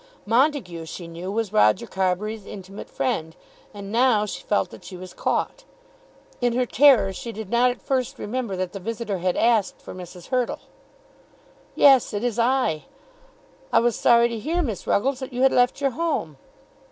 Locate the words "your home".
15.81-16.37